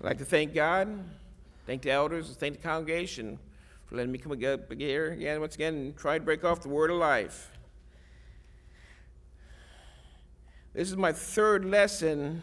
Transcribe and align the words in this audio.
I'd 0.00 0.04
like 0.04 0.18
to 0.18 0.24
thank 0.24 0.54
God, 0.54 1.04
thank 1.66 1.82
the 1.82 1.90
elders, 1.90 2.36
thank 2.38 2.56
the 2.56 2.62
congregation 2.62 3.38
for 3.86 3.96
letting 3.96 4.12
me 4.12 4.18
come 4.18 4.32
ag- 4.32 4.78
here 4.78 5.12
again, 5.12 5.40
once 5.40 5.54
again, 5.54 5.74
and 5.74 5.96
try 5.96 6.18
to 6.18 6.24
break 6.24 6.44
off 6.44 6.60
the 6.62 6.68
word 6.68 6.90
of 6.90 6.96
life. 6.96 7.52
This 10.74 10.90
is 10.90 10.96
my 10.96 11.12
third 11.12 11.64
lesson 11.64 12.42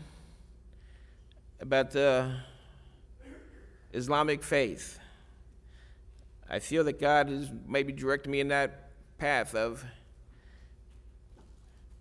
about 1.59 1.91
the 1.91 2.31
Islamic 3.91 4.43
faith. 4.43 4.99
I 6.49 6.59
feel 6.59 6.83
that 6.85 6.99
God 6.99 7.29
is 7.29 7.49
maybe 7.67 7.91
directing 7.91 8.31
me 8.31 8.39
in 8.39 8.47
that 8.49 8.91
path 9.17 9.53
of 9.53 9.83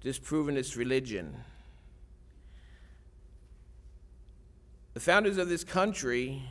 disproving 0.01 0.55
this 0.55 0.77
religion. 0.77 1.35
The 4.95 5.01
founders 5.01 5.39
of 5.39 5.48
this 5.48 5.65
country, 5.65 6.43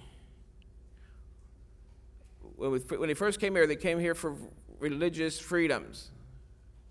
when 2.55 2.81
they 3.01 3.13
first 3.13 3.39
came 3.39 3.55
here, 3.55 3.67
they 3.67 3.75
came 3.75 3.99
here 3.99 4.15
for 4.15 4.35
religious 4.79 5.39
freedoms, 5.39 6.11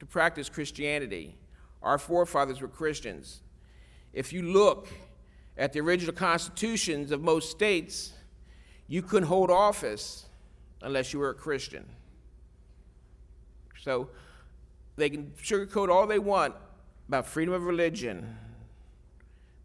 to 0.00 0.06
practice 0.06 0.48
Christianity. 0.48 1.37
Our 1.83 1.98
forefathers 1.98 2.61
were 2.61 2.69
Christians. 2.69 3.41
If 4.12 4.33
you 4.33 4.42
look 4.42 4.88
at 5.56 5.73
the 5.73 5.80
original 5.80 6.14
constitutions 6.14 7.11
of 7.11 7.23
most 7.23 7.50
states, 7.50 8.12
you 8.88 9.02
couldn't 9.02 9.28
hold 9.28 9.50
office 9.50 10.27
unless 10.83 11.12
you 11.12 11.19
were 11.19 11.30
a 11.30 11.34
Christian. 11.34 11.86
So 13.83 14.11
they 14.96 15.10
can 15.10 15.32
sugarcoat 15.42 15.88
all 15.88 16.06
they 16.06 16.18
want 16.18 16.55
about 17.09 17.27
freedom 17.27 17.55
of 17.55 17.64
religion. 17.64 18.36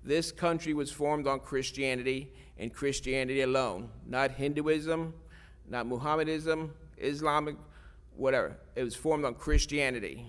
This 0.04 0.32
country 0.32 0.74
was 0.74 0.91
formed 0.91 1.27
on 1.27 1.40
Christianity 1.40 2.32
and 2.57 2.74
Christianity 2.74 3.41
alone, 3.41 3.90
not 4.05 4.32
Hinduism, 4.32 5.13
not 5.68 5.87
Mohammedanism, 5.87 6.74
Islamic, 6.98 7.55
whatever. 8.15 8.57
It 8.76 8.84
was 8.84 8.96
formed 8.96 9.26
on 9.26 9.35
Christianity. 9.35 10.26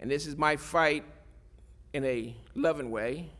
And 0.00 0.10
this 0.10 0.26
is 0.26 0.36
my 0.36 0.56
fight 0.56 1.04
in 1.92 2.04
a 2.04 2.34
loving 2.54 2.90
way 2.90 3.30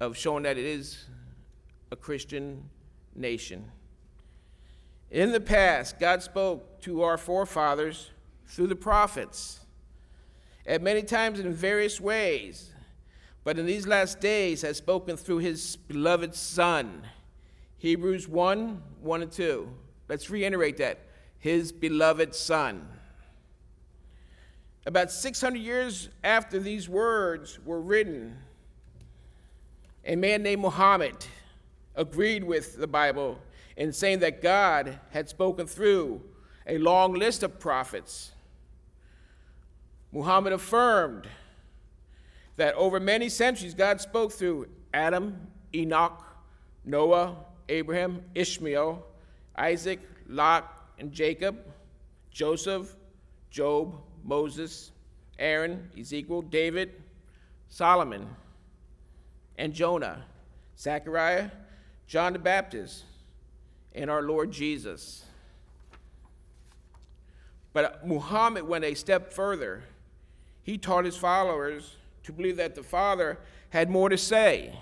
of 0.00 0.16
showing 0.16 0.42
that 0.42 0.58
it 0.58 0.64
is 0.64 1.06
a 1.90 1.96
Christian 1.96 2.68
nation. 3.14 3.70
In 5.10 5.32
the 5.32 5.40
past, 5.40 5.98
God 5.98 6.22
spoke 6.22 6.80
to 6.82 7.02
our 7.02 7.16
forefathers 7.16 8.10
through 8.52 8.66
the 8.66 8.76
prophets 8.76 9.60
at 10.66 10.82
many 10.82 11.02
times 11.02 11.40
in 11.40 11.50
various 11.54 11.98
ways, 11.98 12.70
but 13.44 13.58
in 13.58 13.64
these 13.64 13.86
last 13.86 14.20
days 14.20 14.60
has 14.60 14.76
spoken 14.76 15.16
through 15.16 15.38
his 15.38 15.76
beloved 15.76 16.34
Son. 16.34 17.02
Hebrews 17.78 18.28
1 18.28 18.82
1 19.00 19.22
and 19.22 19.32
2. 19.32 19.68
Let's 20.06 20.28
reiterate 20.28 20.76
that. 20.76 21.00
His 21.38 21.72
beloved 21.72 22.34
Son. 22.34 22.86
About 24.84 25.10
600 25.10 25.58
years 25.58 26.10
after 26.22 26.60
these 26.60 26.88
words 26.88 27.58
were 27.64 27.80
written, 27.80 28.36
a 30.04 30.14
man 30.14 30.42
named 30.42 30.60
Muhammad 30.60 31.16
agreed 31.94 32.44
with 32.44 32.76
the 32.76 32.86
Bible 32.86 33.38
in 33.78 33.92
saying 33.92 34.18
that 34.18 34.42
God 34.42 35.00
had 35.10 35.28
spoken 35.30 35.66
through 35.66 36.20
a 36.66 36.76
long 36.76 37.14
list 37.14 37.42
of 37.42 37.58
prophets. 37.58 38.31
Muhammad 40.12 40.52
affirmed 40.52 41.26
that 42.56 42.74
over 42.74 43.00
many 43.00 43.28
centuries 43.28 43.74
God 43.74 44.00
spoke 44.00 44.30
through 44.32 44.68
Adam, 44.92 45.46
Enoch, 45.74 46.22
Noah, 46.84 47.36
Abraham, 47.68 48.22
Ishmael, 48.34 49.04
Isaac, 49.56 50.00
Lot, 50.28 50.90
and 50.98 51.12
Jacob, 51.12 51.58
Joseph, 52.30 52.94
Job, 53.50 53.94
Moses, 54.22 54.92
Aaron, 55.38 55.90
Ezekiel, 55.98 56.42
David, 56.42 56.92
Solomon, 57.68 58.28
and 59.56 59.72
Jonah, 59.72 60.24
Zechariah, 60.78 61.50
John 62.06 62.32
the 62.32 62.38
Baptist, 62.38 63.04
and 63.94 64.10
our 64.10 64.22
Lord 64.22 64.50
Jesus. 64.50 65.24
But 67.72 68.06
Muhammad 68.06 68.64
went 68.68 68.84
a 68.84 68.94
step 68.94 69.32
further. 69.32 69.82
He 70.62 70.78
taught 70.78 71.04
his 71.04 71.16
followers 71.16 71.96
to 72.24 72.32
believe 72.32 72.56
that 72.56 72.74
the 72.74 72.82
Father 72.82 73.38
had 73.70 73.90
more 73.90 74.08
to 74.08 74.18
say. 74.18 74.78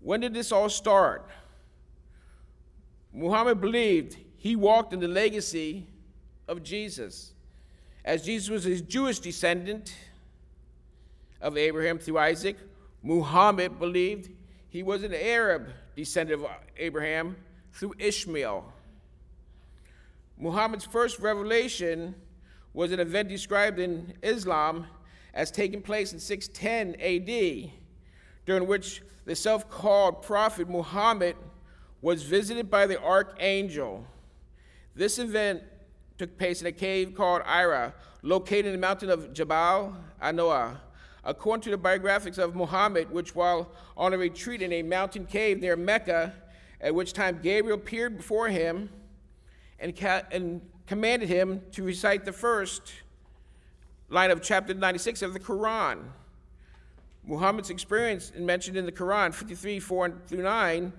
When 0.00 0.20
did 0.20 0.34
this 0.34 0.50
all 0.50 0.68
start? 0.68 1.28
Muhammad 3.12 3.60
believed 3.60 4.16
he 4.36 4.56
walked 4.56 4.92
in 4.92 5.00
the 5.00 5.08
legacy 5.08 5.86
of 6.48 6.62
Jesus. 6.62 7.32
As 8.04 8.24
Jesus 8.24 8.48
was 8.48 8.66
a 8.66 8.80
Jewish 8.80 9.18
descendant 9.18 9.94
of 11.40 11.56
Abraham 11.56 11.98
through 11.98 12.18
Isaac, 12.18 12.56
Muhammad 13.02 13.78
believed 13.78 14.30
he 14.70 14.82
was 14.82 15.02
an 15.02 15.14
Arab 15.14 15.68
descendant 15.94 16.42
of 16.42 16.50
Abraham 16.76 17.36
through 17.72 17.94
Ishmael. 17.98 18.72
Muhammad's 20.38 20.84
first 20.84 21.18
revelation 21.20 22.14
was 22.74 22.92
an 22.92 23.00
event 23.00 23.28
described 23.28 23.78
in 23.78 24.14
Islam 24.22 24.86
as 25.34 25.50
taking 25.50 25.82
place 25.82 26.12
in 26.12 26.18
610 26.18 27.00
AD, 27.00 27.70
during 28.46 28.66
which 28.66 29.02
the 29.24 29.36
self 29.36 29.70
called 29.70 30.22
prophet 30.22 30.68
Muhammad 30.68 31.36
was 32.00 32.22
visited 32.22 32.70
by 32.70 32.86
the 32.86 33.00
archangel. 33.00 34.04
This 34.94 35.18
event 35.18 35.62
took 36.18 36.36
place 36.36 36.60
in 36.60 36.66
a 36.66 36.72
cave 36.72 37.14
called 37.14 37.42
Hira, 37.42 37.94
located 38.22 38.66
in 38.66 38.72
the 38.72 38.78
mountain 38.78 39.10
of 39.10 39.32
Jabal 39.32 39.96
an-Nour. 40.20 40.80
According 41.24 41.62
to 41.62 41.70
the 41.70 41.78
biographics 41.78 42.38
of 42.38 42.56
Muhammad, 42.56 43.10
which 43.10 43.34
while 43.34 43.70
on 43.96 44.12
a 44.12 44.18
retreat 44.18 44.60
in 44.60 44.72
a 44.72 44.82
mountain 44.82 45.24
cave 45.24 45.60
near 45.60 45.76
Mecca, 45.76 46.34
at 46.80 46.94
which 46.94 47.12
time 47.12 47.38
Gabriel 47.40 47.78
appeared 47.78 48.16
before 48.16 48.48
him 48.48 48.90
and, 49.78 49.96
ca- 49.96 50.22
and 50.32 50.60
commanded 50.86 51.28
him 51.28 51.62
to 51.72 51.82
recite 51.82 52.24
the 52.24 52.32
first 52.32 52.92
line 54.08 54.30
of 54.30 54.42
chapter 54.42 54.74
96 54.74 55.22
of 55.22 55.32
the 55.32 55.40
Quran. 55.40 56.04
Muhammad's 57.24 57.70
experience 57.70 58.32
mentioned 58.36 58.76
in 58.76 58.84
the 58.84 58.92
Quran, 58.92 59.32
53, 59.32 59.78
4 59.78 60.12
through 60.26 60.42
9, 60.42 60.92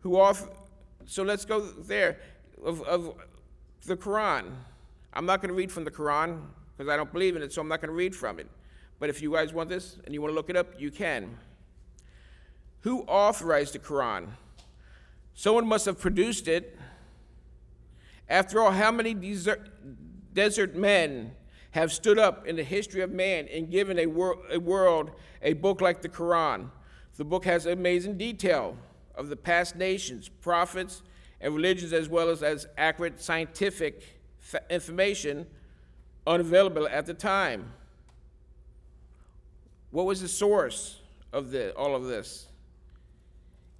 who 0.00 0.20
off, 0.20 0.48
so 1.06 1.22
let's 1.22 1.44
go 1.44 1.60
there, 1.60 2.18
of, 2.64 2.82
of 2.82 3.14
the 3.86 3.96
Quran. 3.96 4.52
I'm 5.12 5.26
not 5.26 5.40
going 5.40 5.48
to 5.48 5.54
read 5.54 5.70
from 5.70 5.84
the 5.84 5.90
Quran 5.90 6.42
because 6.76 6.92
I 6.92 6.96
don't 6.96 7.12
believe 7.12 7.36
in 7.36 7.42
it, 7.42 7.52
so 7.52 7.60
I'm 7.60 7.68
not 7.68 7.80
going 7.80 7.88
to 7.90 7.94
read 7.94 8.14
from 8.14 8.38
it. 8.38 8.48
But 8.98 9.08
if 9.08 9.22
you 9.22 9.32
guys 9.32 9.52
want 9.52 9.68
this 9.68 9.98
and 10.04 10.12
you 10.14 10.20
want 10.20 10.32
to 10.32 10.34
look 10.34 10.50
it 10.50 10.56
up, 10.56 10.78
you 10.78 10.90
can. 10.90 11.36
Who 12.80 13.02
authorized 13.02 13.74
the 13.74 13.78
Quran? 13.78 14.28
Someone 15.34 15.66
must 15.66 15.86
have 15.86 15.98
produced 15.98 16.48
it. 16.48 16.78
After 18.30 18.62
all, 18.62 18.70
how 18.70 18.92
many 18.92 19.12
desert, 19.12 19.68
desert 20.32 20.76
men 20.76 21.32
have 21.72 21.92
stood 21.92 22.18
up 22.18 22.46
in 22.46 22.54
the 22.54 22.62
history 22.62 23.02
of 23.02 23.10
man 23.10 23.48
and 23.52 23.68
given 23.68 23.98
a, 23.98 24.06
wor- 24.06 24.38
a 24.50 24.58
world 24.58 25.10
a 25.42 25.52
book 25.54 25.80
like 25.80 26.00
the 26.00 26.08
Quran? 26.08 26.70
The 27.16 27.24
book 27.24 27.44
has 27.44 27.66
amazing 27.66 28.16
detail 28.16 28.78
of 29.16 29.28
the 29.28 29.36
past 29.36 29.76
nations, 29.76 30.28
prophets, 30.28 31.02
and 31.40 31.54
religions, 31.54 31.92
as 31.92 32.08
well 32.08 32.30
as, 32.30 32.42
as 32.42 32.66
accurate 32.78 33.20
scientific 33.20 34.02
information 34.70 35.46
unavailable 36.26 36.88
at 36.88 37.06
the 37.06 37.14
time. 37.14 37.72
What 39.90 40.06
was 40.06 40.22
the 40.22 40.28
source 40.28 41.00
of 41.32 41.50
the, 41.50 41.74
all 41.74 41.96
of 41.96 42.04
this? 42.04 42.46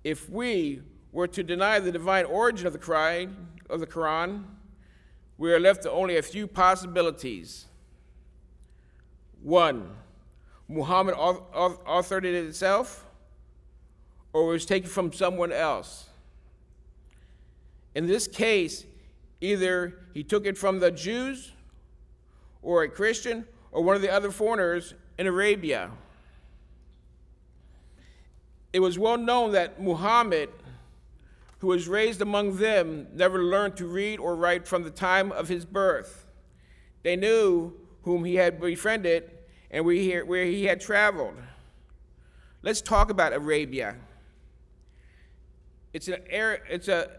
If 0.02 0.28
we 0.28 0.82
were 1.12 1.26
to 1.28 1.42
deny 1.42 1.78
the 1.78 1.92
divine 1.92 2.24
origin 2.24 2.66
of 2.66 2.72
the, 2.72 2.78
Quran, 2.78 3.34
of 3.68 3.80
the 3.80 3.86
Quran, 3.86 4.44
we 5.38 5.52
are 5.52 5.60
left 5.60 5.82
to 5.82 5.90
only 5.90 6.16
a 6.16 6.22
few 6.22 6.46
possibilities. 6.46 7.66
One, 9.42 9.90
Muhammad 10.68 11.14
auth- 11.14 11.42
auth- 11.52 11.82
authored 11.84 12.24
it 12.24 12.34
itself, 12.34 13.06
or 14.32 14.42
it 14.42 14.52
was 14.52 14.66
taken 14.66 14.88
from 14.88 15.12
someone 15.12 15.50
else. 15.50 16.08
In 17.94 18.06
this 18.06 18.28
case, 18.28 18.84
either 19.40 19.98
he 20.14 20.22
took 20.22 20.46
it 20.46 20.56
from 20.56 20.78
the 20.78 20.90
Jews, 20.90 21.52
or 22.62 22.82
a 22.82 22.88
Christian, 22.88 23.46
or 23.72 23.82
one 23.82 23.96
of 23.96 24.02
the 24.02 24.12
other 24.12 24.30
foreigners 24.30 24.94
in 25.18 25.26
Arabia. 25.26 25.90
It 28.72 28.80
was 28.80 28.98
well 28.98 29.16
known 29.16 29.52
that 29.52 29.82
Muhammad, 29.82 30.50
who 31.60 31.66
was 31.66 31.86
raised 31.86 32.22
among 32.22 32.56
them, 32.56 33.06
never 33.12 33.42
learned 33.42 33.76
to 33.76 33.86
read 33.86 34.18
or 34.18 34.34
write 34.34 34.66
from 34.66 34.82
the 34.82 34.90
time 34.90 35.30
of 35.30 35.48
his 35.48 35.64
birth. 35.64 36.26
They 37.02 37.16
knew 37.16 37.74
whom 38.02 38.24
he 38.24 38.36
had 38.36 38.60
befriended 38.60 39.30
and 39.70 39.84
where 39.84 40.44
he, 40.44 40.64
had 40.64 40.80
traveled. 40.80 41.34
Let's 42.62 42.80
talk 42.80 43.10
about 43.10 43.34
Arabia. 43.34 43.96
It's 45.92 46.08
an 46.08 46.22
it's 46.28 46.88
a 46.88 47.10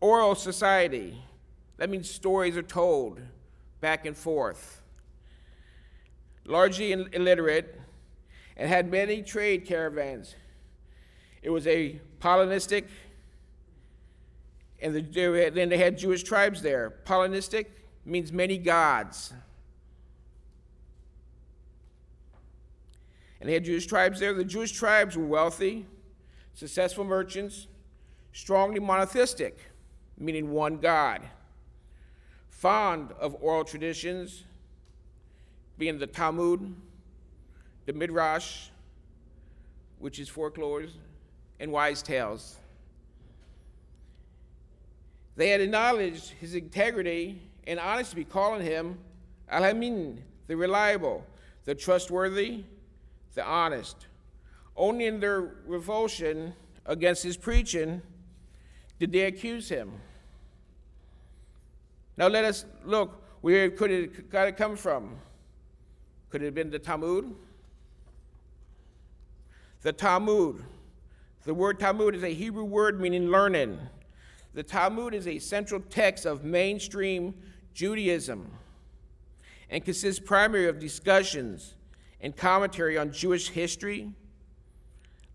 oral 0.00 0.34
society. 0.34 1.22
That 1.76 1.90
means 1.90 2.08
stories 2.08 2.56
are 2.56 2.62
told 2.62 3.20
back 3.80 4.06
and 4.06 4.16
forth. 4.16 4.80
Largely 6.46 6.92
illiterate 6.92 7.80
and 8.56 8.68
had 8.68 8.90
many 8.90 9.22
trade 9.22 9.66
caravans. 9.66 10.34
It 11.42 11.50
was 11.50 11.66
a 11.66 12.00
Hellenistic, 12.24 12.86
and 14.80 14.94
the, 14.94 15.50
then 15.54 15.68
they 15.68 15.78
had 15.78 15.96
Jewish 15.96 16.22
tribes 16.22 16.62
there. 16.62 16.94
Hellenistic 17.06 17.70
means 18.04 18.32
many 18.32 18.58
gods. 18.58 19.32
And 23.40 23.48
they 23.48 23.54
had 23.54 23.64
Jewish 23.64 23.86
tribes 23.86 24.20
there. 24.20 24.32
The 24.32 24.44
Jewish 24.44 24.72
tribes 24.72 25.16
were 25.16 25.26
wealthy, 25.26 25.86
successful 26.54 27.04
merchants, 27.04 27.66
strongly 28.32 28.80
monotheistic, 28.80 29.58
meaning 30.18 30.50
one 30.50 30.78
God, 30.78 31.22
fond 32.48 33.12
of 33.20 33.36
oral 33.40 33.64
traditions, 33.64 34.44
being 35.76 35.98
the 35.98 36.06
Talmud, 36.06 36.74
the 37.86 37.92
Midrash, 37.92 38.68
which 39.98 40.18
is 40.18 40.30
folklores, 40.30 40.90
and 41.60 41.70
wise 41.70 42.02
tales. 42.02 42.56
They 45.36 45.48
had 45.48 45.60
acknowledged 45.60 46.30
his 46.40 46.54
integrity 46.54 47.40
and 47.66 47.80
honesty, 47.80 48.24
calling 48.24 48.64
him 48.64 48.98
Al 49.48 49.64
Amin, 49.64 50.22
the 50.46 50.56
reliable, 50.56 51.26
the 51.64 51.74
trustworthy, 51.74 52.64
the 53.34 53.44
honest. 53.44 54.06
Only 54.76 55.06
in 55.06 55.20
their 55.20 55.56
revulsion 55.66 56.54
against 56.86 57.22
his 57.22 57.36
preaching 57.36 58.02
did 58.98 59.12
they 59.12 59.22
accuse 59.22 59.68
him. 59.68 59.92
Now 62.16 62.28
let 62.28 62.44
us 62.44 62.64
look 62.84 63.22
where 63.40 63.70
could 63.70 63.90
it, 63.90 64.30
could 64.30 64.48
it 64.48 64.56
come 64.56 64.76
from? 64.76 65.16
Could 66.30 66.42
it 66.42 66.46
have 66.46 66.54
been 66.54 66.70
the 66.70 66.78
Talmud? 66.78 67.34
The 69.82 69.92
Talmud. 69.92 70.64
The 71.44 71.54
word 71.54 71.78
Talmud 71.78 72.14
is 72.14 72.22
a 72.22 72.32
Hebrew 72.32 72.64
word 72.64 73.00
meaning 73.00 73.28
learning. 73.28 73.78
The 74.54 74.62
Talmud 74.62 75.14
is 75.14 75.26
a 75.26 75.40
central 75.40 75.80
text 75.80 76.24
of 76.24 76.44
mainstream 76.44 77.34
Judaism 77.74 78.50
and 79.68 79.84
consists 79.84 80.24
primarily 80.24 80.68
of 80.68 80.78
discussions 80.78 81.74
and 82.20 82.36
commentary 82.36 82.96
on 82.96 83.12
Jewish 83.12 83.48
history, 83.48 84.12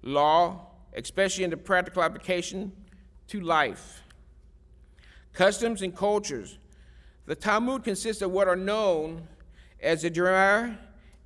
law, 0.01 0.68
especially 0.95 1.44
in 1.44 1.50
the 1.50 1.57
practical 1.57 2.01
application 2.01 2.71
to 3.27 3.42
life, 3.42 4.04
customs, 5.33 5.81
and 5.81 5.94
cultures. 5.94 6.57
The 7.25 7.36
Talmud 7.36 7.83
consists 7.83 8.21
of 8.21 8.31
what 8.31 8.48
are 8.48 8.56
known 8.56 9.27
as 9.81 10.04
the 10.04 10.10
Gemara 10.10 10.80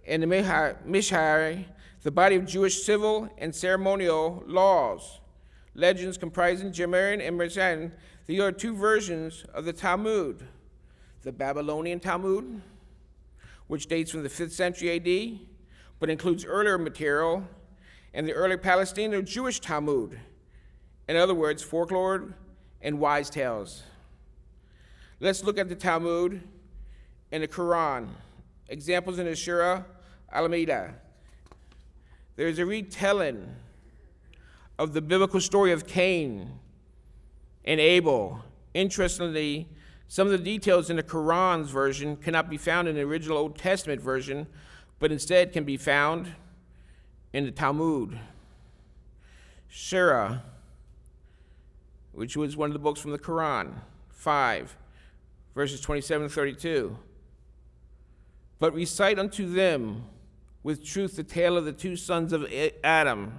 and 0.07 0.23
the 0.23 0.75
Mishnah, 0.83 1.65
the 2.01 2.11
body 2.11 2.35
of 2.35 2.47
Jewish 2.47 2.83
civil 2.83 3.29
and 3.37 3.53
ceremonial 3.53 4.43
laws. 4.47 5.19
Legends 5.75 6.17
comprising 6.17 6.71
Gemara 6.71 7.17
and 7.17 7.37
Mishnah. 7.37 7.91
These 8.25 8.39
are 8.39 8.51
two 8.51 8.75
versions 8.75 9.45
of 9.53 9.65
the 9.65 9.73
Talmud 9.73 10.47
the 11.23 11.31
Babylonian 11.31 12.01
Talmud, 12.01 12.61
which 13.67 13.87
dates 13.87 14.11
from 14.11 14.23
the 14.23 14.29
5th 14.29 14.51
century 14.51 14.91
AD, 14.97 15.39
but 15.99 16.09
includes 16.09 16.43
earlier 16.43 16.77
material, 16.77 17.47
and 18.13 18.27
the 18.27 18.33
early 18.33 18.57
Palestinian 18.57 19.25
Jewish 19.25 19.61
Talmud, 19.61 20.19
in 21.07 21.15
other 21.15 21.33
words, 21.33 21.63
folklore 21.63 22.35
and 22.81 22.99
wise 22.99 23.29
tales. 23.29 23.83
Let's 25.21 25.43
look 25.43 25.57
at 25.57 25.69
the 25.69 25.75
Talmud 25.75 26.41
and 27.31 27.43
the 27.43 27.47
Quran. 27.47 28.09
Examples 28.67 29.17
in 29.17 29.25
the 29.25 29.35
Surah 29.35 29.83
Al-Ma'idah. 30.31 30.93
There's 32.35 32.59
a 32.59 32.65
retelling 32.65 33.55
of 34.77 34.93
the 34.93 35.01
biblical 35.01 35.39
story 35.39 35.71
of 35.71 35.85
Cain 35.85 36.59
and 37.65 37.79
Abel. 37.79 38.43
Interestingly, 38.73 39.67
some 40.07 40.27
of 40.27 40.31
the 40.31 40.37
details 40.37 40.89
in 40.89 40.95
the 40.95 41.03
Quran's 41.03 41.69
version 41.69 42.17
cannot 42.17 42.49
be 42.49 42.57
found 42.57 42.87
in 42.87 42.95
the 42.95 43.01
original 43.01 43.37
Old 43.37 43.57
Testament 43.57 44.01
version, 44.01 44.47
but 44.99 45.11
instead 45.11 45.53
can 45.53 45.63
be 45.63 45.77
found 45.77 46.33
in 47.33 47.45
the 47.45 47.51
Talmud. 47.51 48.19
Surah, 49.69 50.37
which 52.11 52.37
was 52.37 52.55
one 52.55 52.69
of 52.69 52.73
the 52.73 52.79
books 52.79 52.99
from 52.99 53.11
the 53.11 53.19
Quran, 53.19 53.73
5, 54.09 54.77
verses 55.55 55.81
27 55.81 56.25
and 56.25 56.31
32. 56.31 56.95
But 58.59 58.73
recite 58.73 59.17
unto 59.17 59.51
them 59.51 60.05
with 60.61 60.85
truth 60.85 61.15
the 61.15 61.23
tale 61.23 61.57
of 61.57 61.65
the 61.65 61.73
two 61.73 61.95
sons 61.95 62.31
of 62.31 62.45
Adam, 62.83 63.33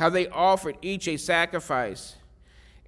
how 0.00 0.08
they 0.08 0.26
offered 0.28 0.78
each 0.80 1.06
a 1.06 1.18
sacrifice, 1.18 2.16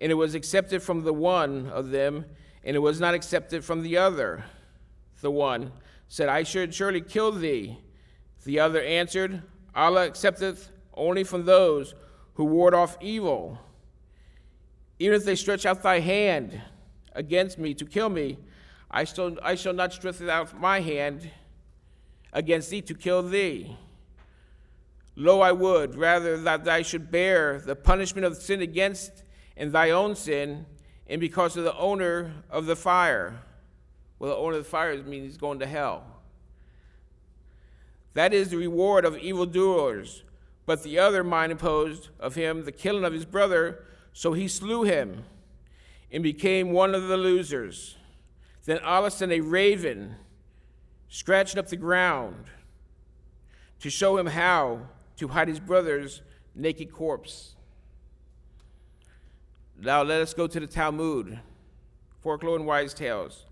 and 0.01 0.11
it 0.11 0.15
was 0.15 0.35
accepted 0.35 0.83
from 0.83 1.05
the 1.05 1.13
one 1.13 1.67
of 1.67 1.91
them, 1.91 2.25
and 2.65 2.75
it 2.75 2.79
was 2.79 2.99
not 2.99 3.13
accepted 3.13 3.63
from 3.63 3.83
the 3.83 3.99
other. 3.99 4.43
The 5.21 5.31
one 5.31 5.73
said, 6.09 6.31
I 6.31 6.43
should 6.43 6.73
surely 6.73 7.03
kill 7.03 7.31
thee. 7.31 7.79
The 8.45 8.61
other 8.61 8.81
answered, 8.81 9.43
Allah 9.75 10.07
accepteth 10.07 10.71
only 10.95 11.23
from 11.23 11.45
those 11.45 11.95
who 12.33 12.47
ward 12.47 12.73
off 12.73 12.97
evil. 13.03 13.59
Even 14.99 15.15
if 15.15 15.27
they 15.27 15.37
stretch 15.37 15.67
out 15.67 15.83
thy 15.83 16.01
hand 16.01 16.63
against 17.13 17.59
me 17.59 17.75
to 17.75 17.85
kill 17.85 18.09
me, 18.09 18.39
I, 18.91 19.05
still, 19.05 19.37
I 19.43 19.55
shall 19.57 19.75
not 19.75 19.93
stretch 19.93 20.23
out 20.23 20.59
my 20.59 20.81
hand 20.81 21.31
against 22.33 22.71
thee 22.71 22.81
to 22.81 22.95
kill 22.95 23.23
thee. 23.23 23.77
Lo, 25.15 25.41
I 25.41 25.53
would 25.53 25.95
rather 25.97 26.37
that 26.39 26.65
thou 26.65 26.83
should 26.83 27.11
bear 27.11 27.61
the 27.61 27.77
punishment 27.77 28.25
of 28.25 28.37
sin 28.37 28.63
against 28.63 29.25
and 29.57 29.73
thy 29.73 29.91
own 29.91 30.17
sin, 30.17 30.67
and 31.07 31.21
because 31.21 31.57
of 31.57 31.65
the 31.65 31.77
owner 31.77 32.33
of 32.49 32.67
the 32.67 32.77
fire. 32.77 33.43
Well, 34.19 34.31
the 34.31 34.37
owner 34.37 34.57
of 34.57 34.65
the 34.65 34.71
fire 34.71 34.97
means 35.03 35.27
he's 35.27 35.37
going 35.37 35.59
to 35.59 35.67
hell. 35.67 36.05
That 38.15 38.33
is 38.33 38.51
the 38.51 38.57
reward 38.57 39.05
of 39.05 39.19
evildoers. 39.19 40.23
But 40.65 40.83
the 40.83 40.99
other 40.99 41.25
mind 41.25 41.53
imposed 41.53 42.09
of 42.21 42.35
him 42.35 42.65
the 42.65 42.73
killing 42.73 43.05
of 43.05 43.13
his 43.13 43.25
brother, 43.25 43.85
so 44.13 44.33
he 44.33 44.47
slew 44.49 44.85
him 44.85 45.25
and 46.11 46.23
became 46.23 46.71
one 46.71 46.95
of 46.95 47.09
the 47.09 47.17
losers. 47.17 47.97
Then 48.65 48.79
Allah 48.79 49.11
sent 49.11 49.33
a 49.33 49.41
raven, 49.41 50.17
scratched 51.09 51.59
up 51.59 51.69
the 51.69 51.77
ground 51.77 52.47
to 53.81 53.91
show 53.91 54.17
him 54.17 54.27
how 54.27 54.87
to 55.17 55.29
hide 55.29 55.49
his 55.49 55.61
brother's 55.61 56.23
naked 56.55 56.93
corpse. 56.93 57.55
Now 59.79 60.03
let 60.03 60.21
us 60.21 60.35
go 60.35 60.47
to 60.47 60.61
the 60.61 60.67
Talmud, 60.67 61.41
folklore 62.21 62.57
and 62.57 62.67
wise 62.67 62.95
tales. 62.95 63.47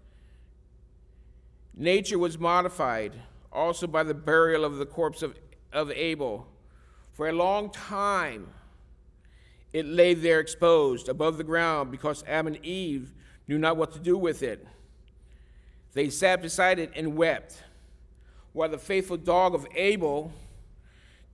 Nature 1.75 2.19
was 2.19 2.39
modified 2.39 3.15
also 3.53 3.87
by 3.87 4.03
the 4.03 4.15
burial 4.15 4.65
of 4.65 4.77
the 4.77 4.87
corpse 4.87 5.23
of, 5.23 5.35
of 5.73 5.91
Abel. 5.91 6.47
For 7.13 7.29
a 7.29 7.33
long 7.33 7.71
time, 7.71 8.49
it 9.73 9.87
lay 9.87 10.15
there 10.15 10.41
exposed 10.41 11.09
above 11.09 11.37
the 11.37 11.45
ground 11.45 11.91
because 11.91 12.25
Adam 12.27 12.55
and 12.55 12.65
Eve 12.65 13.13
knew 13.49 13.59
not 13.59 13.77
what 13.77 13.93
to 13.93 13.99
do 13.99 14.17
with 14.17 14.43
it. 14.43 14.67
They 15.93 16.09
sat 16.09 16.43
beside 16.43 16.79
it 16.79 16.93
and 16.95 17.17
wept, 17.17 17.63
while 18.53 18.69
the 18.69 18.79
faithful 18.79 19.17
dog 19.17 19.55
of 19.55 19.67
Abel 19.75 20.33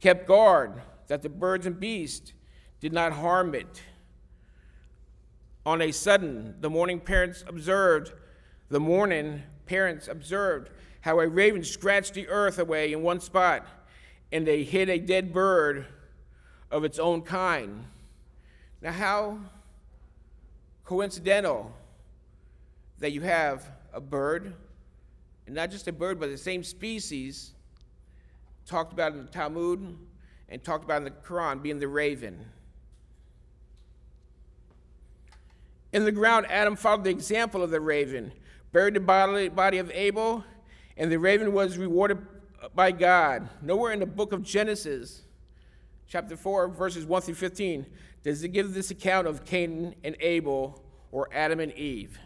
kept 0.00 0.26
guard 0.26 0.82
that 1.08 1.22
the 1.22 1.28
birds 1.28 1.66
and 1.66 1.78
beasts 1.78 2.32
did 2.80 2.92
not 2.92 3.12
harm 3.12 3.54
it. 3.54 3.82
On 5.64 5.82
a 5.82 5.92
sudden, 5.92 6.54
the 6.60 6.70
mourning 6.70 7.00
parents 7.00 7.44
observed, 7.46 8.12
the 8.68 8.80
mourning 8.80 9.42
parents 9.66 10.08
observed 10.08 10.70
how 11.00 11.20
a 11.20 11.28
raven 11.28 11.64
scratched 11.64 12.14
the 12.14 12.28
earth 12.28 12.58
away 12.58 12.92
in 12.92 13.02
one 13.02 13.20
spot 13.20 13.66
and 14.32 14.46
they 14.46 14.64
hid 14.64 14.88
a 14.88 14.98
dead 14.98 15.32
bird 15.32 15.86
of 16.70 16.84
its 16.84 16.98
own 16.98 17.22
kind. 17.22 17.84
Now, 18.82 18.92
how 18.92 19.38
coincidental 20.84 21.72
that 22.98 23.12
you 23.12 23.20
have 23.22 23.68
a 23.92 24.00
bird, 24.00 24.54
and 25.46 25.54
not 25.54 25.70
just 25.70 25.88
a 25.88 25.92
bird, 25.92 26.18
but 26.18 26.30
the 26.30 26.38
same 26.38 26.62
species 26.62 27.52
talked 28.66 28.92
about 28.92 29.12
in 29.12 29.24
the 29.24 29.30
Talmud 29.30 29.96
and 30.48 30.62
talked 30.62 30.84
about 30.84 30.98
in 30.98 31.04
the 31.04 31.10
Quran 31.10 31.62
being 31.62 31.78
the 31.78 31.88
raven. 31.88 32.46
In 35.92 36.04
the 36.04 36.12
ground, 36.12 36.46
Adam 36.50 36.76
followed 36.76 37.04
the 37.04 37.10
example 37.10 37.62
of 37.62 37.70
the 37.70 37.80
raven 37.80 38.32
buried 38.72 38.94
the 38.94 39.00
body, 39.00 39.78
of 39.78 39.90
Abel, 39.92 40.44
and 40.98 41.10
the 41.10 41.18
raven 41.18 41.54
was 41.54 41.78
rewarded 41.78 42.18
by 42.74 42.92
God. 42.92 43.48
Nowhere 43.62 43.92
in 43.92 44.00
the 44.00 44.06
book 44.06 44.32
of 44.32 44.42
Genesis, 44.42 45.22
chapter 46.06 46.36
4, 46.36 46.68
verses 46.68 47.06
1 47.06 47.22
through 47.22 47.36
15, 47.36 47.86
does 48.22 48.42
it 48.42 48.48
give 48.48 48.74
this 48.74 48.90
account 48.90 49.26
of 49.26 49.46
Cain 49.46 49.94
and 50.04 50.14
Abel 50.20 50.84
or 51.10 51.26
Adam 51.32 51.58
and 51.58 51.72
Eve. 51.72 52.18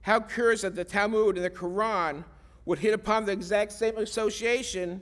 How 0.00 0.20
curious 0.20 0.62
that 0.62 0.74
the 0.74 0.84
Talmud 0.84 1.36
and 1.36 1.44
the 1.44 1.50
Quran 1.50 2.24
would 2.68 2.80
hit 2.80 2.92
upon 2.92 3.24
the 3.24 3.32
exact 3.32 3.72
same 3.72 3.96
association 3.96 5.00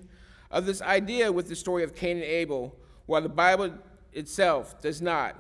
of 0.53 0.67
this 0.67 0.81
idea 0.81 1.33
with 1.33 1.49
the 1.49 1.57
story 1.57 1.83
of 1.83 1.97
Cain 1.97 2.17
and 2.17 2.25
Abel, 2.25 2.73
while 3.07 3.21
the 3.21 3.29
Bible 3.29 3.73
itself 4.13 4.81
does 4.81 5.03
not. 5.03 5.35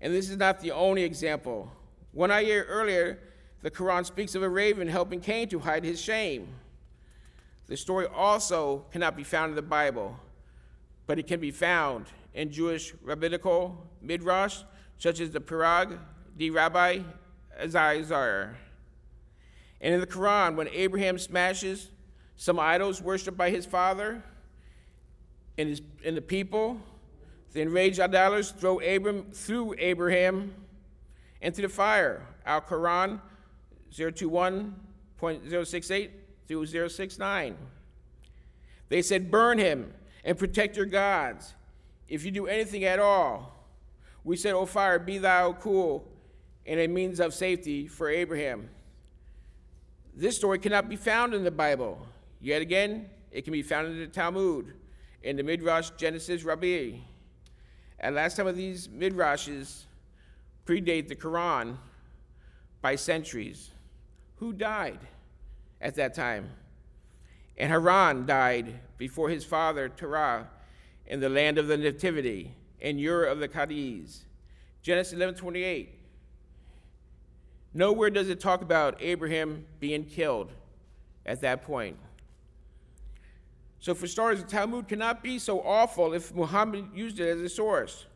And 0.00 0.14
this 0.14 0.30
is 0.30 0.38
not 0.38 0.60
the 0.60 0.70
only 0.70 1.02
example. 1.02 1.70
One 2.12 2.30
year 2.42 2.64
earlier, 2.64 3.18
the 3.60 3.70
Quran 3.70 4.06
speaks 4.06 4.34
of 4.34 4.42
a 4.42 4.48
raven 4.48 4.88
helping 4.88 5.20
Cain 5.20 5.50
to 5.50 5.58
hide 5.58 5.84
his 5.84 6.00
shame. 6.00 6.48
The 7.66 7.76
story 7.76 8.06
also 8.06 8.86
cannot 8.90 9.14
be 9.14 9.22
found 9.22 9.50
in 9.50 9.56
the 9.56 9.60
Bible, 9.60 10.18
but 11.06 11.18
it 11.18 11.26
can 11.26 11.40
be 11.40 11.50
found 11.50 12.06
in 12.32 12.50
Jewish 12.50 12.94
rabbinical 13.02 13.86
midrash, 14.00 14.62
such 14.96 15.20
as 15.20 15.30
the 15.30 15.40
Pirag 15.40 15.98
the 16.38 16.48
Rabbi 16.48 17.00
Azizar. 17.62 18.54
And 19.82 19.92
in 19.92 20.00
the 20.00 20.06
Quran, 20.06 20.54
when 20.54 20.68
Abraham 20.68 21.18
smashes 21.18 21.90
some 22.36 22.58
idols 22.58 23.02
worshipped 23.02 23.36
by 23.36 23.50
his 23.50 23.66
father 23.66 24.22
and, 25.58 25.68
his, 25.68 25.82
and 26.04 26.16
the 26.16 26.22
people, 26.22 26.80
the 27.52 27.60
enraged 27.60 28.00
idolaters 28.00 28.52
throw 28.52 28.80
Abram 28.80 29.26
through 29.32 29.74
Abraham 29.78 30.54
into 31.40 31.62
the 31.62 31.68
fire. 31.68 32.26
Al 32.46 32.62
Quran 32.62 33.20
021.068 33.92 36.10
through 36.46 36.88
069. 36.88 37.56
They 38.88 39.02
said, 39.02 39.30
Burn 39.30 39.58
him 39.58 39.92
and 40.24 40.38
protect 40.38 40.76
your 40.76 40.86
gods. 40.86 41.54
If 42.08 42.24
you 42.24 42.30
do 42.30 42.46
anything 42.46 42.84
at 42.84 42.98
all, 42.98 43.52
we 44.24 44.36
said, 44.36 44.54
O 44.54 44.66
fire, 44.66 44.98
be 44.98 45.18
thou 45.18 45.52
cool, 45.54 46.08
and 46.66 46.78
a 46.78 46.86
means 46.86 47.20
of 47.20 47.34
safety 47.34 47.88
for 47.88 48.08
Abraham. 48.08 48.68
This 50.14 50.36
story 50.36 50.58
cannot 50.58 50.88
be 50.88 50.96
found 50.96 51.32
in 51.32 51.42
the 51.42 51.50
Bible. 51.50 52.06
Yet 52.40 52.60
again, 52.60 53.08
it 53.30 53.42
can 53.42 53.52
be 53.52 53.62
found 53.62 53.88
in 53.88 53.98
the 53.98 54.06
Talmud, 54.06 54.74
in 55.22 55.36
the 55.36 55.42
Midrash 55.42 55.90
Genesis 55.96 56.44
Rabbah. 56.44 56.98
And 57.98 58.14
last 58.14 58.36
time 58.36 58.46
of 58.46 58.56
these 58.56 58.88
Midrashes 58.88 59.84
predate 60.66 61.08
the 61.08 61.16
Quran 61.16 61.78
by 62.82 62.96
centuries. 62.96 63.70
Who 64.36 64.52
died 64.52 65.00
at 65.80 65.94
that 65.94 66.14
time? 66.14 66.50
And 67.56 67.70
Haran 67.70 68.26
died 68.26 68.80
before 68.98 69.30
his 69.30 69.44
father 69.44 69.88
Terah 69.88 70.48
in 71.06 71.20
the 71.20 71.28
land 71.28 71.58
of 71.58 71.68
the 71.68 71.76
Nativity, 71.76 72.54
in 72.80 72.98
Ur 73.04 73.24
of 73.24 73.38
the 73.38 73.48
Chaldees. 73.48 74.24
Genesis 74.82 75.14
11:28. 75.14 76.01
Nowhere 77.74 78.10
does 78.10 78.28
it 78.28 78.40
talk 78.40 78.62
about 78.62 79.00
Abraham 79.00 79.64
being 79.80 80.04
killed 80.04 80.52
at 81.24 81.40
that 81.40 81.62
point. 81.62 81.96
So, 83.80 83.94
for 83.94 84.06
starters, 84.06 84.42
the 84.42 84.48
Talmud 84.48 84.88
cannot 84.88 85.22
be 85.22 85.38
so 85.38 85.60
awful 85.60 86.12
if 86.12 86.34
Muhammad 86.34 86.90
used 86.94 87.18
it 87.18 87.28
as 87.28 87.40
a 87.40 87.48
source. 87.48 88.06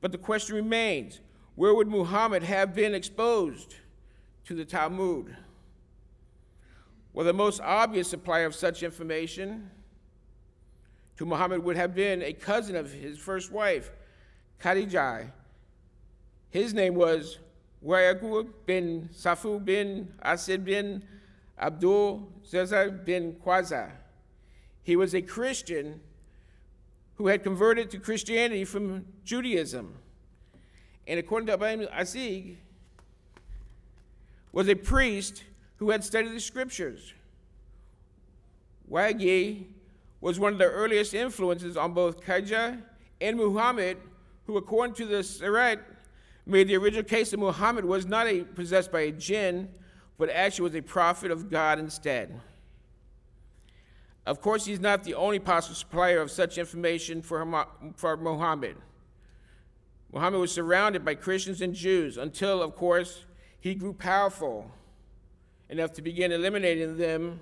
But 0.00 0.12
the 0.12 0.18
question 0.18 0.54
remains 0.54 1.20
where 1.56 1.74
would 1.74 1.88
Muhammad 1.88 2.42
have 2.42 2.74
been 2.74 2.94
exposed 2.94 3.74
to 4.44 4.54
the 4.54 4.64
Talmud? 4.64 5.36
Well, 7.12 7.26
the 7.26 7.32
most 7.32 7.60
obvious 7.60 8.08
supplier 8.08 8.46
of 8.46 8.54
such 8.54 8.82
information 8.82 9.70
to 11.16 11.26
Muhammad 11.26 11.64
would 11.64 11.76
have 11.76 11.94
been 11.94 12.22
a 12.22 12.32
cousin 12.32 12.76
of 12.76 12.92
his 12.92 13.18
first 13.18 13.50
wife, 13.50 13.90
Khadijah. 14.60 15.32
His 16.50 16.72
name 16.72 16.94
was 16.94 17.38
Wayagul 17.84 18.48
bin 18.66 19.08
Safu 19.12 19.64
bin 19.64 20.12
Asid 20.22 20.64
bin 20.64 21.02
Abdul 21.58 22.28
Zazar 22.44 23.04
bin 23.04 23.34
Qaza. 23.44 23.90
He 24.82 24.96
was 24.96 25.14
a 25.14 25.22
Christian 25.22 26.00
who 27.16 27.26
had 27.28 27.42
converted 27.42 27.90
to 27.90 27.98
Christianity 27.98 28.64
from 28.64 29.04
Judaism. 29.24 29.94
And 31.06 31.18
according 31.18 31.46
to 31.48 31.54
Ibn 31.54 31.86
Ishaq, 31.86 32.56
was 34.52 34.68
a 34.68 34.74
priest 34.74 35.44
who 35.76 35.90
had 35.90 36.02
studied 36.02 36.32
the 36.32 36.40
scriptures. 36.40 37.14
Wagi 38.90 39.66
was 40.20 40.38
one 40.38 40.52
of 40.52 40.58
the 40.58 40.64
earliest 40.64 41.14
influences 41.14 41.76
on 41.76 41.92
both 41.92 42.24
Khadijah 42.24 42.78
and 43.20 43.36
Muhammad, 43.36 43.96
who, 44.46 44.56
according 44.56 44.94
to 44.96 45.06
the 45.06 45.22
Sirat, 45.22 45.78
made 46.50 46.68
the 46.68 46.76
original 46.76 47.04
case 47.04 47.30
that 47.30 47.38
Muhammad 47.38 47.84
was 47.84 48.06
not 48.06 48.26
a, 48.26 48.44
possessed 48.44 48.90
by 48.92 49.00
a 49.00 49.12
jinn, 49.12 49.68
but 50.18 50.30
actually 50.30 50.64
was 50.64 50.74
a 50.74 50.82
prophet 50.82 51.30
of 51.30 51.50
God 51.50 51.78
instead. 51.78 52.40
Of 54.26 54.40
course, 54.40 54.66
he's 54.66 54.80
not 54.80 55.02
the 55.04 55.14
only 55.14 55.38
possible 55.38 55.74
supplier 55.74 56.20
of 56.20 56.30
such 56.30 56.58
information 56.58 57.22
for, 57.22 57.66
for 57.96 58.16
Muhammad. 58.16 58.76
Muhammad 60.12 60.40
was 60.40 60.52
surrounded 60.52 61.04
by 61.04 61.14
Christians 61.14 61.60
and 61.62 61.74
Jews 61.74 62.18
until, 62.18 62.62
of 62.62 62.76
course, 62.76 63.24
he 63.60 63.74
grew 63.74 63.92
powerful 63.92 64.70
enough 65.68 65.92
to 65.94 66.02
begin 66.02 66.32
eliminating 66.32 66.96
them 66.96 67.40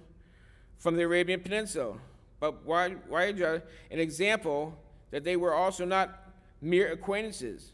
from 0.76 0.96
the 0.96 1.02
Arabian 1.02 1.40
Peninsula. 1.40 1.96
But 2.40 2.64
why, 2.64 2.90
why 3.08 3.24
an 3.24 3.62
example 3.90 4.78
that 5.10 5.24
they 5.24 5.36
were 5.36 5.54
also 5.54 5.84
not 5.84 6.30
mere 6.60 6.92
acquaintances, 6.92 7.72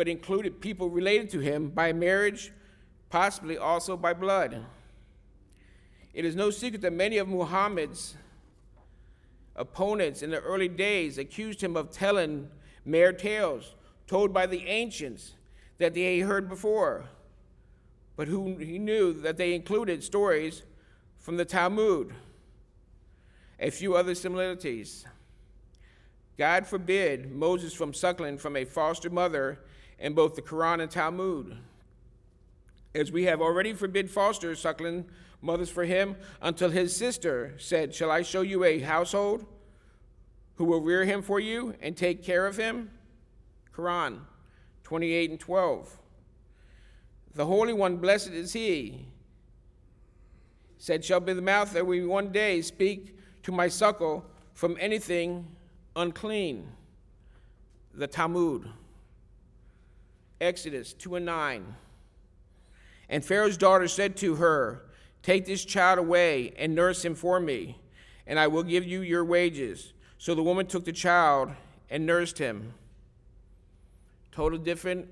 but 0.00 0.08
included 0.08 0.62
people 0.62 0.88
related 0.88 1.28
to 1.28 1.40
him 1.40 1.68
by 1.68 1.92
marriage, 1.92 2.52
possibly 3.10 3.58
also 3.58 3.98
by 3.98 4.14
blood. 4.14 4.64
It 6.14 6.24
is 6.24 6.34
no 6.34 6.48
secret 6.48 6.80
that 6.80 6.94
many 6.94 7.18
of 7.18 7.28
Muhammad's 7.28 8.16
opponents 9.54 10.22
in 10.22 10.30
the 10.30 10.40
early 10.40 10.68
days 10.68 11.18
accused 11.18 11.62
him 11.62 11.76
of 11.76 11.90
telling 11.90 12.48
mere 12.86 13.12
tales 13.12 13.74
told 14.06 14.32
by 14.32 14.46
the 14.46 14.66
ancients 14.68 15.32
that 15.76 15.92
they 15.92 16.20
had 16.20 16.26
heard 16.26 16.48
before, 16.48 17.04
but 18.16 18.26
who 18.26 18.56
he 18.56 18.78
knew 18.78 19.12
that 19.12 19.36
they 19.36 19.52
included 19.52 20.02
stories 20.02 20.62
from 21.18 21.36
the 21.36 21.44
Talmud. 21.44 22.14
A 23.58 23.68
few 23.68 23.94
other 23.96 24.14
similarities. 24.14 25.04
God 26.38 26.66
forbid 26.66 27.30
Moses 27.30 27.74
from 27.74 27.92
suckling 27.92 28.38
from 28.38 28.56
a 28.56 28.64
foster 28.64 29.10
mother 29.10 29.58
in 30.00 30.14
both 30.14 30.34
the 30.34 30.42
Quran 30.42 30.80
and 30.80 30.90
Talmud. 30.90 31.56
As 32.94 33.12
we 33.12 33.24
have 33.24 33.40
already 33.40 33.72
forbid 33.72 34.10
foster 34.10 34.54
suckling 34.56 35.04
mothers 35.40 35.70
for 35.70 35.84
him 35.84 36.16
until 36.42 36.70
his 36.70 36.96
sister 36.96 37.54
said, 37.58 37.94
Shall 37.94 38.10
I 38.10 38.22
show 38.22 38.40
you 38.40 38.64
a 38.64 38.80
household 38.80 39.44
who 40.56 40.64
will 40.64 40.80
rear 40.80 41.04
him 41.04 41.22
for 41.22 41.38
you 41.38 41.74
and 41.80 41.96
take 41.96 42.24
care 42.24 42.46
of 42.46 42.56
him? 42.56 42.90
Quran 43.74 44.20
28 44.82 45.30
and 45.30 45.38
12. 45.38 45.98
The 47.34 47.46
Holy 47.46 47.72
One, 47.72 47.98
blessed 47.98 48.30
is 48.30 48.52
he, 48.52 49.06
said, 50.78 51.04
Shall 51.04 51.20
be 51.20 51.32
the 51.32 51.42
mouth 51.42 51.72
that 51.74 51.86
we 51.86 52.04
one 52.04 52.32
day 52.32 52.60
speak 52.60 53.16
to 53.44 53.52
my 53.52 53.68
suckle 53.68 54.24
from 54.52 54.76
anything 54.80 55.46
unclean. 55.94 56.66
The 57.94 58.08
Talmud. 58.08 58.68
Exodus 60.40 60.92
2 60.94 61.16
and 61.16 61.26
9. 61.26 61.74
And 63.08 63.24
Pharaoh's 63.24 63.56
daughter 63.56 63.88
said 63.88 64.16
to 64.18 64.36
her, 64.36 64.84
Take 65.22 65.44
this 65.44 65.64
child 65.64 65.98
away 65.98 66.54
and 66.56 66.74
nurse 66.74 67.04
him 67.04 67.14
for 67.14 67.40
me, 67.40 67.78
and 68.26 68.38
I 68.38 68.46
will 68.46 68.62
give 68.62 68.84
you 68.84 69.02
your 69.02 69.24
wages. 69.24 69.92
So 70.16 70.34
the 70.34 70.42
woman 70.42 70.66
took 70.66 70.84
the 70.84 70.92
child 70.92 71.50
and 71.90 72.06
nursed 72.06 72.38
him. 72.38 72.74
Total 74.32 74.58
different 74.58 75.08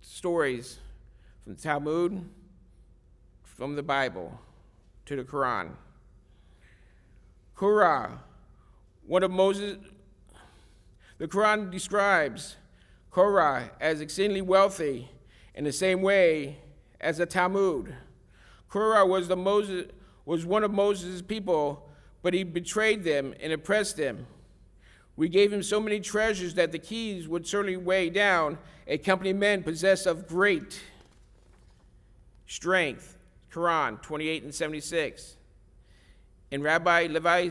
stories 0.00 0.78
from 1.44 1.54
the 1.54 1.62
Talmud, 1.62 2.28
from 3.42 3.76
the 3.76 3.82
Bible 3.82 4.38
to 5.06 5.16
the 5.16 5.22
Quran. 5.22 5.70
Korah, 7.54 8.18
one 9.06 9.22
of 9.22 9.30
Moses, 9.30 9.78
the 11.18 11.28
Quran 11.28 11.70
describes 11.70 12.56
Korah 13.12 13.70
as 13.78 14.00
exceedingly 14.00 14.40
wealthy 14.40 15.10
in 15.54 15.64
the 15.64 15.72
same 15.72 16.00
way 16.00 16.56
as 16.98 17.18
the 17.18 17.26
Talmud. 17.26 17.94
Korah 18.70 19.06
was, 19.06 19.28
the 19.28 19.36
Moses, 19.36 19.90
was 20.24 20.46
one 20.46 20.64
of 20.64 20.72
Moses' 20.72 21.20
people, 21.20 21.88
but 22.22 22.32
he 22.32 22.42
betrayed 22.42 23.04
them 23.04 23.34
and 23.40 23.52
oppressed 23.52 23.98
them. 23.98 24.26
We 25.14 25.28
gave 25.28 25.52
him 25.52 25.62
so 25.62 25.78
many 25.78 26.00
treasures 26.00 26.54
that 26.54 26.72
the 26.72 26.78
keys 26.78 27.28
would 27.28 27.46
certainly 27.46 27.76
weigh 27.76 28.08
down 28.08 28.56
a 28.86 28.96
company 28.96 29.30
of 29.30 29.36
men 29.36 29.62
possessed 29.62 30.06
of 30.06 30.26
great 30.26 30.80
strength, 32.46 33.18
Quran 33.52 34.00
28 34.00 34.42
and 34.44 34.54
76. 34.54 35.36
And 36.50 36.62
Rabbi 36.62 37.08
Levi 37.08 37.50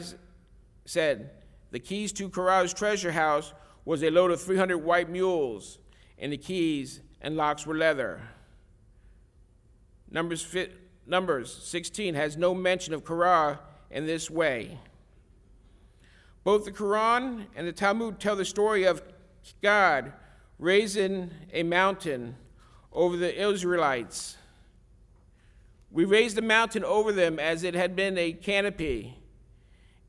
said, 0.85 1.29
The 1.69 1.79
keys 1.79 2.11
to 2.13 2.29
Korah's 2.29 2.73
treasure 2.73 3.11
house 3.11 3.53
was 3.85 4.03
a 4.03 4.09
load 4.09 4.31
of 4.31 4.41
300 4.41 4.77
white 4.77 5.09
mules, 5.09 5.79
and 6.17 6.31
the 6.31 6.37
keys 6.37 7.01
and 7.21 7.35
locks 7.35 7.65
were 7.65 7.75
leather. 7.75 8.21
Numbers, 10.09 10.55
Numbers 11.05 11.53
16 11.53 12.15
has 12.15 12.37
no 12.37 12.53
mention 12.53 12.93
of 12.93 13.03
Korah 13.03 13.59
in 13.89 14.05
this 14.05 14.29
way. 14.29 14.79
Both 16.43 16.65
the 16.65 16.71
Quran 16.71 17.45
and 17.55 17.67
the 17.67 17.71
Talmud 17.71 18.19
tell 18.19 18.35
the 18.35 18.45
story 18.45 18.83
of 18.83 19.01
God 19.61 20.13
raising 20.57 21.31
a 21.53 21.63
mountain 21.63 22.35
over 22.91 23.15
the 23.15 23.49
Israelites. 23.49 24.37
We 25.91 26.05
raised 26.05 26.37
the 26.37 26.41
mountain 26.41 26.83
over 26.83 27.11
them 27.11 27.39
as 27.39 27.63
it 27.63 27.73
had 27.73 27.95
been 27.95 28.17
a 28.17 28.31
canopy, 28.31 29.17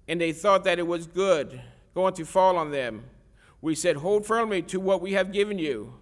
and 0.09 0.21
they 0.21 0.33
thought 0.33 0.65
that 0.65 0.79
it 0.79 0.87
was 0.87 1.07
good, 1.07 1.61
going 1.95 2.15
to 2.15 2.25
fall 2.25 2.57
on 2.57 2.71
them. 2.71 3.05
We 3.63 3.77
said, 3.77 3.97
Hold 3.97 4.27
firmly 4.27 4.61
to 4.63 4.81
what 4.81 5.01
we 5.01 5.13
have 5.13 5.33
given 5.33 5.59
you. 5.59 5.95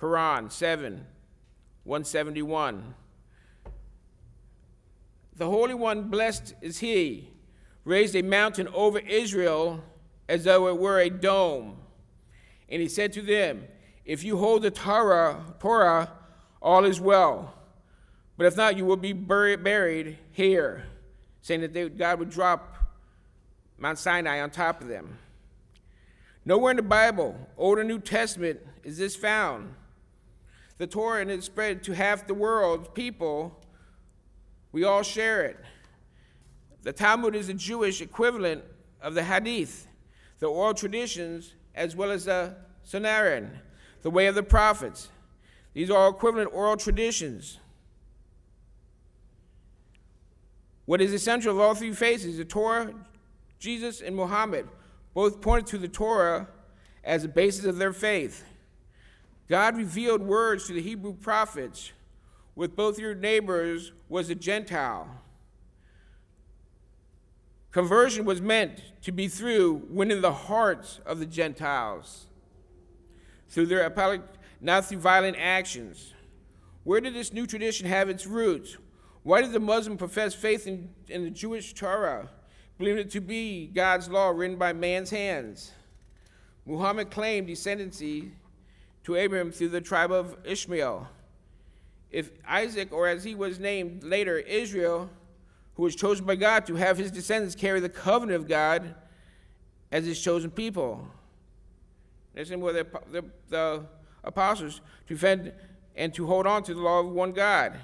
Quran 0.00 0.50
7 0.50 1.06
171. 1.84 2.94
The 5.36 5.46
Holy 5.46 5.74
One, 5.74 6.04
blessed 6.04 6.54
is 6.60 6.78
He, 6.78 7.30
raised 7.84 8.16
a 8.16 8.22
mountain 8.22 8.68
over 8.68 8.98
Israel 8.98 9.84
as 10.28 10.44
though 10.44 10.66
it 10.68 10.78
were 10.78 10.98
a 10.98 11.10
dome. 11.10 11.76
And 12.68 12.82
He 12.82 12.88
said 12.88 13.12
to 13.12 13.22
them, 13.22 13.68
If 14.04 14.24
you 14.24 14.38
hold 14.38 14.62
the 14.62 14.70
Torah, 14.70 15.54
Torah 15.60 16.10
all 16.60 16.84
is 16.84 17.00
well. 17.00 17.54
But 18.38 18.46
if 18.46 18.56
not, 18.56 18.76
you 18.76 18.84
will 18.84 18.96
be 18.96 19.12
buried, 19.12 19.62
buried 19.62 20.18
here, 20.32 20.86
saying 21.42 21.60
that 21.60 21.72
they, 21.72 21.88
God 21.88 22.18
would 22.18 22.30
drop 22.30 22.76
Mount 23.78 23.98
Sinai 23.98 24.40
on 24.40 24.50
top 24.50 24.80
of 24.80 24.88
them. 24.88 25.18
Nowhere 26.46 26.70
in 26.70 26.76
the 26.76 26.82
Bible, 26.84 27.36
Old 27.58 27.80
or 27.80 27.84
New 27.84 27.98
Testament, 27.98 28.60
is 28.84 28.96
this 28.96 29.16
found. 29.16 29.74
The 30.78 30.86
Torah 30.86 31.20
and 31.20 31.30
it 31.30 31.42
spread 31.42 31.82
to 31.84 31.92
half 31.92 32.28
the 32.28 32.34
world's 32.34 32.88
people. 32.94 33.60
We 34.70 34.84
all 34.84 35.02
share 35.02 35.42
it. 35.42 35.56
The 36.82 36.92
Talmud 36.92 37.34
is 37.34 37.48
the 37.48 37.54
Jewish 37.54 38.00
equivalent 38.00 38.62
of 39.02 39.14
the 39.14 39.24
Hadith, 39.24 39.88
the 40.38 40.46
oral 40.46 40.72
traditions, 40.72 41.54
as 41.74 41.96
well 41.96 42.12
as 42.12 42.26
the 42.26 42.54
Sanhedrin, 42.84 43.50
the 44.02 44.10
way 44.10 44.28
of 44.28 44.36
the 44.36 44.44
prophets. 44.44 45.08
These 45.74 45.90
are 45.90 45.98
all 45.98 46.10
equivalent 46.10 46.50
oral 46.52 46.76
traditions. 46.76 47.58
What 50.84 51.00
is 51.00 51.12
essential 51.12 51.50
of 51.50 51.60
all 51.60 51.74
three 51.74 51.92
faiths 51.92 52.24
the 52.36 52.44
Torah, 52.44 52.94
Jesus, 53.58 54.00
and 54.00 54.14
Muhammad 54.14 54.68
both 55.16 55.40
pointed 55.40 55.66
to 55.66 55.78
the 55.78 55.88
Torah 55.88 56.46
as 57.02 57.22
the 57.22 57.28
basis 57.28 57.64
of 57.64 57.78
their 57.78 57.94
faith. 57.94 58.44
God 59.48 59.74
revealed 59.74 60.20
words 60.20 60.66
to 60.66 60.74
the 60.74 60.82
Hebrew 60.82 61.14
prophets 61.14 61.92
with 62.54 62.76
both 62.76 62.98
your 62.98 63.14
neighbors 63.14 63.92
was 64.10 64.28
a 64.28 64.34
Gentile. 64.34 65.08
Conversion 67.70 68.26
was 68.26 68.42
meant 68.42 68.82
to 69.00 69.10
be 69.10 69.26
through 69.26 69.86
winning 69.88 70.20
the 70.20 70.34
hearts 70.34 71.00
of 71.06 71.18
the 71.18 71.24
Gentiles, 71.24 72.26
through 73.48 73.66
their 73.66 73.84
apology, 73.86 74.22
not 74.60 74.84
through 74.84 74.98
violent 74.98 75.38
actions. 75.40 76.12
Where 76.84 77.00
did 77.00 77.14
this 77.14 77.32
new 77.32 77.46
tradition 77.46 77.86
have 77.86 78.10
its 78.10 78.26
roots? 78.26 78.76
Why 79.22 79.40
did 79.40 79.52
the 79.52 79.60
Muslim 79.60 79.96
profess 79.96 80.34
faith 80.34 80.66
in, 80.66 80.90
in 81.08 81.24
the 81.24 81.30
Jewish 81.30 81.72
Torah, 81.72 82.28
believing 82.78 83.00
it 83.00 83.10
to 83.12 83.20
be 83.20 83.66
God's 83.66 84.08
law 84.08 84.28
written 84.28 84.56
by 84.56 84.72
man's 84.72 85.10
hands? 85.10 85.72
Muhammad 86.64 87.10
claimed 87.10 87.48
descendancy 87.48 88.30
to 89.04 89.14
Abraham 89.14 89.52
through 89.52 89.68
the 89.68 89.80
tribe 89.80 90.10
of 90.10 90.36
Ishmael. 90.44 91.08
If 92.10 92.30
Isaac, 92.46 92.92
or 92.92 93.06
as 93.06 93.24
he 93.24 93.34
was 93.34 93.60
named 93.60 94.02
later, 94.02 94.38
Israel, 94.38 95.08
who 95.74 95.82
was 95.82 95.94
chosen 95.94 96.24
by 96.24 96.36
God 96.36 96.66
to 96.66 96.74
have 96.74 96.98
his 96.98 97.10
descendants 97.10 97.54
carry 97.54 97.80
the 97.80 97.88
covenant 97.88 98.36
of 98.36 98.48
God 98.48 98.94
as 99.92 100.04
his 100.04 100.20
chosen 100.20 100.50
people. 100.50 101.06
Listen, 102.34 102.60
were 102.60 102.72
the, 102.72 102.86
the, 103.12 103.24
the 103.48 103.86
apostles 104.24 104.80
to 105.06 105.14
defend 105.14 105.52
and 105.94 106.12
to 106.14 106.26
hold 106.26 106.46
on 106.46 106.62
to 106.64 106.74
the 106.74 106.80
law 106.80 107.00
of 107.00 107.06
one 107.06 107.32
God 107.32 107.78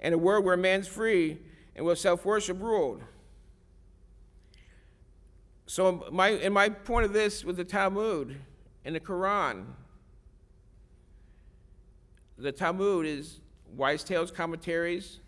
and 0.00 0.14
a 0.14 0.18
world 0.18 0.44
where 0.44 0.56
man's 0.56 0.88
free 0.88 1.38
and 1.76 1.84
where 1.84 1.96
self 1.96 2.24
worship 2.24 2.60
ruled. 2.60 3.02
So, 5.68 6.08
my, 6.10 6.30
in 6.30 6.54
my 6.54 6.70
point 6.70 7.04
of 7.04 7.12
this 7.12 7.44
with 7.44 7.58
the 7.58 7.64
Talmud 7.64 8.40
and 8.86 8.94
the 8.94 9.00
Quran, 9.00 9.66
the 12.38 12.50
Talmud 12.50 13.04
is 13.04 13.40
Wise 13.76 14.02
Tales 14.02 14.30
commentaries. 14.30 15.20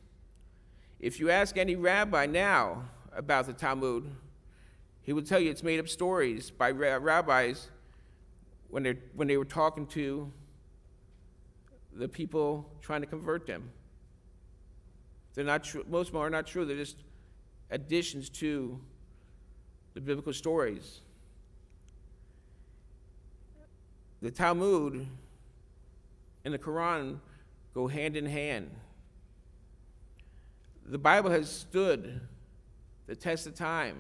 If 0.99 1.21
you 1.21 1.29
ask 1.29 1.59
any 1.59 1.77
rabbi 1.77 2.25
now 2.25 2.85
about 3.15 3.49
the 3.49 3.53
Talmud, 3.53 4.11
he 5.03 5.13
will 5.13 5.23
tell 5.23 5.39
you 5.39 5.51
it's 5.51 5.63
made 5.63 5.79
up 5.79 5.91
stories 5.91 6.51
by 6.51 6.71
rabbis 6.71 7.69
when, 8.71 8.83
they 8.83 8.97
when 9.15 9.29
they 9.29 9.37
were 9.37 9.45
talking 9.45 9.87
to 9.89 10.33
the 11.93 12.09
people 12.09 12.67
trying 12.81 13.03
to 13.03 13.07
convert 13.07 13.47
them. 13.47 13.71
They're 15.35 15.45
not 15.45 15.65
true. 15.65 15.85
Most 15.87 16.07
of 16.07 16.13
them 16.15 16.23
are 16.23 16.31
not 16.31 16.47
true. 16.47 16.65
They're 16.65 16.79
just 16.79 16.97
additions 17.71 18.31
to 18.31 18.81
the 19.95 20.01
biblical 20.01 20.33
stories. 20.33 21.01
The 24.23 24.31
Talmud 24.31 25.07
and 26.45 26.55
the 26.55 26.59
Quran 26.59 27.19
go 27.75 27.87
hand 27.87 28.17
in 28.17 28.27
hand. 28.27 28.71
The 30.87 30.99
Bible 30.99 31.31
has 31.31 31.51
stood 31.51 32.21
the 33.07 33.15
test 33.15 33.47
of 33.47 33.55
time. 33.55 33.97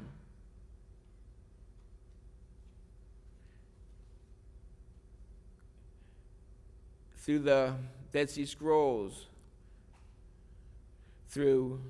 Through 7.17 7.41
the 7.41 7.75
Dead 8.13 8.29
Sea 8.29 8.47
Scrolls, 8.47 9.27
through 11.29 11.81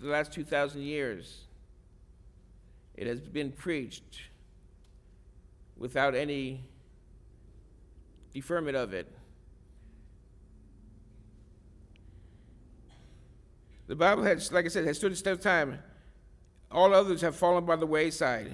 the 0.00 0.08
last 0.08 0.32
2,000 0.32 0.82
years. 0.82 1.47
It 2.98 3.06
has 3.06 3.20
been 3.20 3.52
preached 3.52 4.22
without 5.76 6.16
any 6.16 6.64
deferment 8.34 8.76
of 8.76 8.92
it. 8.92 9.06
The 13.86 13.94
Bible 13.94 14.24
has, 14.24 14.50
like 14.50 14.64
I 14.64 14.68
said, 14.68 14.84
has 14.84 14.96
stood 14.96 15.12
the 15.12 15.14
test 15.14 15.26
of 15.28 15.40
time. 15.40 15.78
All 16.72 16.92
others 16.92 17.20
have 17.20 17.36
fallen 17.36 17.64
by 17.64 17.76
the 17.76 17.86
wayside. 17.86 18.50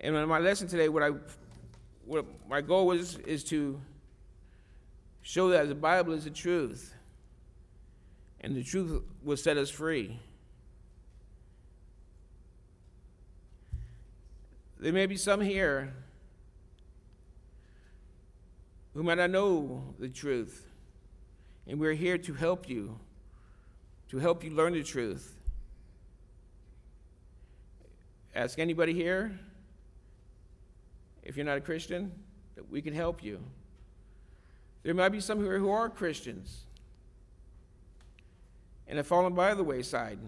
And 0.00 0.16
in 0.16 0.28
my 0.28 0.40
lesson 0.40 0.66
today, 0.66 0.88
what 0.88 1.04
I, 1.04 1.10
what 2.04 2.26
my 2.48 2.60
goal 2.60 2.88
was 2.88 3.18
is 3.18 3.44
to 3.44 3.80
show 5.22 5.48
that 5.50 5.68
the 5.68 5.76
Bible 5.76 6.12
is 6.12 6.24
the 6.24 6.30
truth, 6.30 6.92
and 8.40 8.56
the 8.56 8.64
truth 8.64 9.00
will 9.22 9.36
set 9.36 9.56
us 9.56 9.70
free. 9.70 10.18
There 14.84 14.92
may 14.92 15.06
be 15.06 15.16
some 15.16 15.40
here 15.40 15.94
who 18.92 19.02
might 19.02 19.14
not 19.14 19.30
know 19.30 19.82
the 19.98 20.10
truth, 20.10 20.66
and 21.66 21.80
we're 21.80 21.94
here 21.94 22.18
to 22.18 22.34
help 22.34 22.68
you, 22.68 22.98
to 24.10 24.18
help 24.18 24.44
you 24.44 24.50
learn 24.50 24.74
the 24.74 24.82
truth. 24.82 25.38
Ask 28.34 28.58
anybody 28.58 28.92
here, 28.92 29.32
if 31.22 31.34
you're 31.34 31.46
not 31.46 31.56
a 31.56 31.62
Christian, 31.62 32.12
that 32.54 32.70
we 32.70 32.82
can 32.82 32.92
help 32.92 33.24
you. 33.24 33.40
There 34.82 34.92
might 34.92 35.08
be 35.08 35.20
some 35.20 35.42
here 35.42 35.58
who 35.58 35.70
are 35.70 35.88
Christians 35.88 36.64
and 38.86 38.98
have 38.98 39.06
fallen 39.06 39.32
by 39.32 39.54
the 39.54 39.64
wayside 39.64 40.18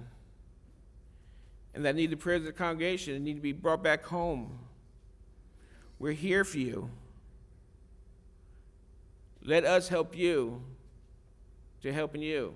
and 1.76 1.84
that 1.84 1.94
need 1.94 2.10
the 2.10 2.16
prayers 2.16 2.40
of 2.40 2.46
the 2.46 2.52
congregation 2.52 3.14
and 3.14 3.22
need 3.22 3.34
to 3.34 3.40
be 3.42 3.52
brought 3.52 3.82
back 3.82 4.02
home. 4.06 4.58
We're 5.98 6.12
here 6.12 6.42
for 6.42 6.56
you. 6.56 6.90
Let 9.44 9.64
us 9.64 9.86
help 9.86 10.16
you 10.16 10.62
to 11.82 11.92
helping 11.92 12.22
you 12.22 12.54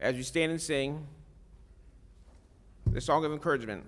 as 0.00 0.16
we 0.16 0.24
stand 0.24 0.50
and 0.50 0.60
sing 0.60 1.06
the 2.90 3.00
song 3.00 3.24
of 3.24 3.32
encouragement. 3.32 3.84